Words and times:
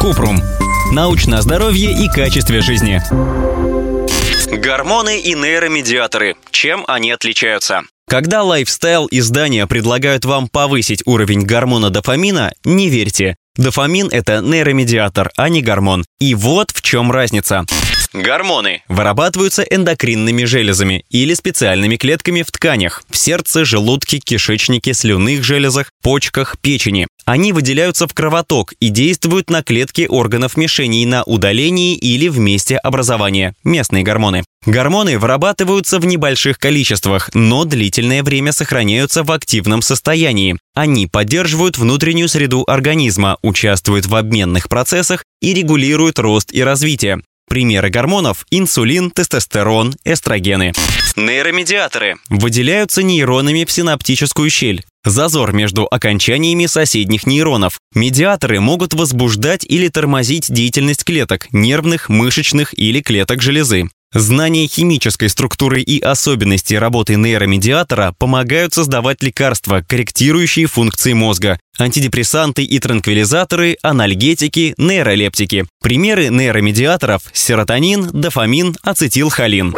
Купрум. 0.00 0.40
Научное 0.92 1.40
здоровье 1.40 1.92
и 1.92 2.08
качестве 2.08 2.60
жизни. 2.60 3.02
Гормоны 4.50 5.20
и 5.20 5.34
нейромедиаторы. 5.34 6.36
Чем 6.50 6.84
они 6.88 7.10
отличаются? 7.10 7.82
Когда 8.08 8.42
лайфстайл-издания 8.42 9.66
предлагают 9.66 10.24
вам 10.24 10.48
повысить 10.48 11.02
уровень 11.04 11.42
гормона 11.42 11.90
дофамина, 11.90 12.52
не 12.64 12.88
верьте. 12.88 13.36
Дофамин– 13.56 14.08
это 14.12 14.40
нейромедиатор, 14.40 15.30
а 15.36 15.48
не 15.48 15.60
гормон. 15.60 16.04
И 16.18 16.34
вот 16.34 16.70
в 16.70 16.80
чем 16.80 17.12
разница. 17.12 17.66
Гормоны 18.12 18.82
вырабатываются 18.88 19.62
эндокринными 19.62 20.44
железами 20.44 21.04
или 21.10 21.34
специальными 21.34 21.96
клетками 21.96 22.42
в 22.42 22.50
тканях– 22.50 23.02
в 23.10 23.16
сердце, 23.16 23.64
желудке, 23.64 24.18
кишечнике, 24.18 24.94
слюнных 24.94 25.44
железах, 25.44 25.90
почках, 26.02 26.56
печени. 26.58 27.06
Они 27.26 27.52
выделяются 27.52 28.08
в 28.08 28.14
кровоток 28.14 28.72
и 28.80 28.88
действуют 28.88 29.50
на 29.50 29.62
клетки 29.62 30.06
органов 30.08 30.56
мишеней 30.56 31.04
на 31.04 31.22
удалении 31.24 31.94
или 31.96 32.28
в 32.28 32.38
месте 32.38 32.78
образования– 32.78 33.54
местные 33.64 34.02
гормоны. 34.02 34.44
Гормоны 34.64 35.18
вырабатываются 35.18 35.98
в 36.00 36.06
небольших 36.06 36.58
количествах, 36.58 37.30
но 37.34 37.64
длительное 37.64 38.22
время 38.22 38.52
сохраняются 38.52 39.22
в 39.22 39.30
активном 39.30 39.82
состоянии. 39.82 40.56
Они 40.74 41.06
поддерживают 41.06 41.76
внутреннюю 41.76 42.28
среду 42.28 42.64
организма, 42.66 43.36
участвуют 43.42 44.06
в 44.06 44.14
обменных 44.14 44.68
процессах 44.68 45.24
и 45.40 45.52
регулируют 45.52 46.18
рост 46.18 46.52
и 46.52 46.62
развитие. 46.62 47.22
Примеры 47.48 47.90
гормонов– 47.90 48.44
инсулин, 48.50 49.10
тестостерон, 49.10 49.94
эстрогены. 50.04 50.72
Нейромедиаторы 51.16 52.16
выделяются 52.28 53.02
нейронами 53.02 53.64
в 53.64 53.70
синаптическую 53.70 54.50
щель. 54.50 54.84
Зазор 55.04 55.52
между 55.52 55.86
окончаниями 55.90 56.66
соседних 56.66 57.26
нейронов. 57.26 57.80
Медиаторы 57.94 58.60
могут 58.60 58.92
возбуждать 58.94 59.64
или 59.64 59.88
тормозить 59.88 60.52
деятельность 60.52 61.04
клеток, 61.04 61.46
нервных, 61.52 62.08
мышечных 62.08 62.78
или 62.78 63.00
клеток 63.00 63.40
железы. 63.40 63.88
Знание 64.14 64.66
химической 64.66 65.28
структуры 65.28 65.82
и 65.82 66.00
особенностей 66.00 66.78
работы 66.78 67.16
нейромедиатора 67.16 68.14
помогают 68.18 68.72
создавать 68.72 69.22
лекарства, 69.22 69.84
корректирующие 69.86 70.66
функции 70.66 71.12
мозга, 71.12 71.60
антидепрессанты 71.78 72.64
и 72.64 72.78
транквилизаторы, 72.78 73.76
анальгетики, 73.82 74.74
нейролептики. 74.78 75.66
Примеры 75.82 76.30
нейромедиаторов– 76.30 77.20
серотонин, 77.34 78.08
дофамин, 78.12 78.76
ацетилхолин. 78.82 79.74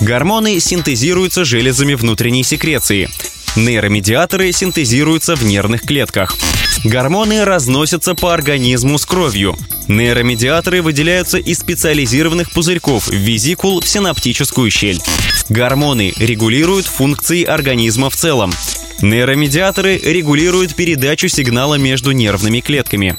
Гормоны 0.00 0.60
синтезируются 0.60 1.46
железами 1.46 1.94
внутренней 1.94 2.42
секреции. 2.42 3.08
Нейромедиаторы 3.56 4.52
синтезируются 4.52 5.34
в 5.34 5.44
нервных 5.44 5.80
клетках. 5.80 6.36
Гормоны 6.82 7.44
разносятся 7.44 8.14
по 8.14 8.34
организму 8.34 8.98
с 8.98 9.06
кровью. 9.06 9.56
Нейромедиаторы 9.86 10.82
выделяются 10.82 11.38
из 11.38 11.60
специализированных 11.60 12.50
пузырьков 12.52 13.08
визикул 13.08 13.80
в 13.80 13.88
синаптическую 13.88 14.70
щель. 14.70 15.00
Гормоны 15.48 16.12
регулируют 16.16 16.86
функции 16.86 17.44
организма 17.44 18.10
в 18.10 18.16
целом. 18.16 18.52
Нейромедиаторы 19.00 19.98
регулируют 19.98 20.74
передачу 20.74 21.28
сигнала 21.28 21.74
между 21.74 22.12
нервными 22.12 22.60
клетками. 22.60 23.16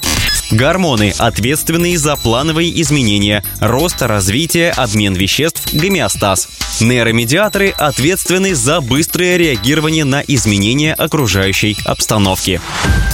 Гормоны, 0.50 1.12
ответственные 1.18 1.98
за 1.98 2.16
плановые 2.16 2.80
изменения, 2.80 3.42
рост, 3.60 4.00
развитие, 4.02 4.70
обмен 4.70 5.14
веществ, 5.14 5.74
гомеостаз. 5.74 6.48
Нейромедиаторы 6.80 7.70
ответственны 7.70 8.54
за 8.54 8.80
быстрое 8.80 9.36
реагирование 9.36 10.04
на 10.04 10.20
изменения 10.20 10.94
окружающей 10.94 11.76
обстановки. 11.84 12.60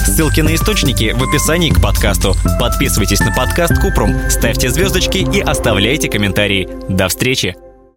Ссылки 0.06 0.40
на 0.40 0.54
источники 0.54 1.14
в 1.16 1.22
описании 1.22 1.70
к 1.70 1.80
подкасту. 1.80 2.34
Подписывайтесь 2.60 3.20
на 3.20 3.32
подкаст 3.32 3.80
Купрум, 3.80 4.28
ставьте 4.28 4.68
звездочки 4.70 5.18
и 5.18 5.40
оставляйте 5.40 6.08
комментарии. 6.08 6.68
До 6.88 7.08
встречи! 7.08 7.56